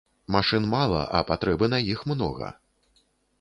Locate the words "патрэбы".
1.29-1.69